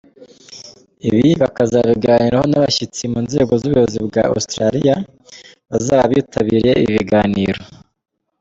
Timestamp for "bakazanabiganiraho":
1.41-2.45